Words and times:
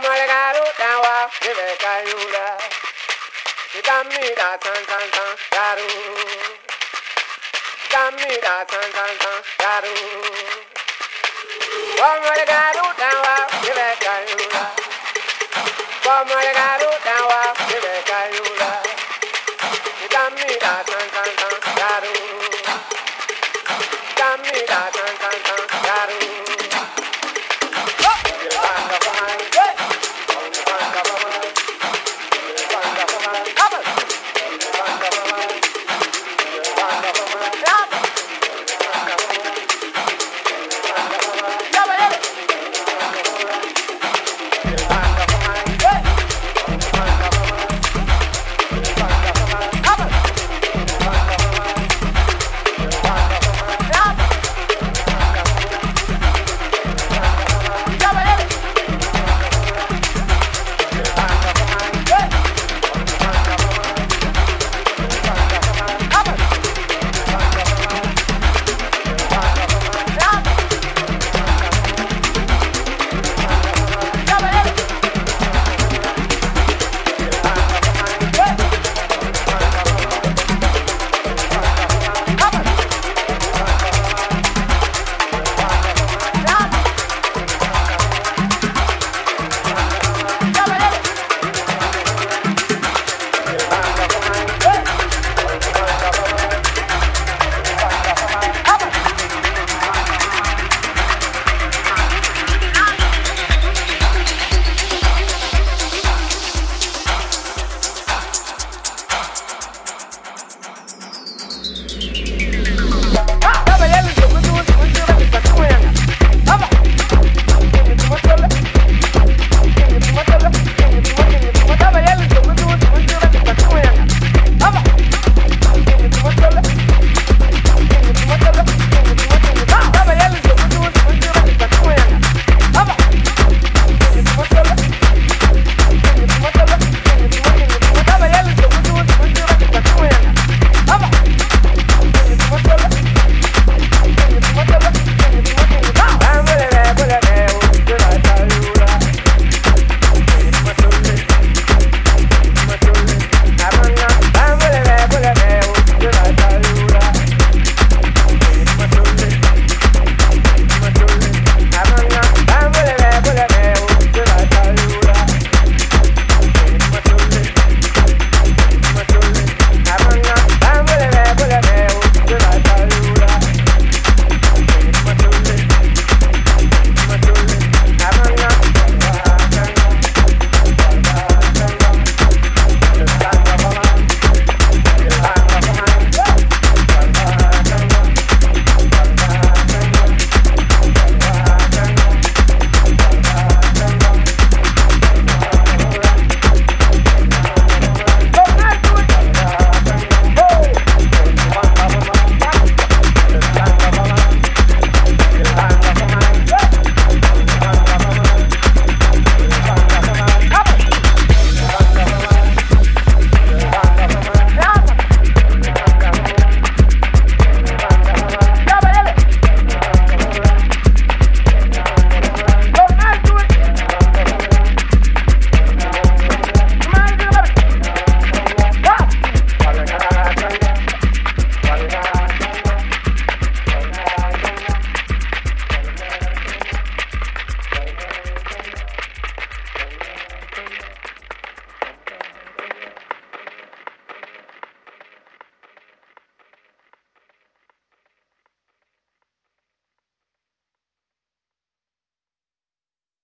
Bomolgaro 0.00 0.64
dawa 0.80 1.28
bebe 1.44 1.76
kayura. 1.76 2.56
Damira 3.84 4.48
san 4.64 4.80
san 4.88 5.06
san 5.12 5.30
daru. 5.52 5.88
Damira 7.92 8.54
san 8.70 8.88
san 8.96 9.12
san 9.20 9.38
daru. 9.60 9.94
Bomolgaro 12.00 12.86
dawa 13.00 13.34
bebe 13.60 13.88
kayura. 14.00 14.64
Wa 16.06 16.24
Bomolgaro 16.24 16.90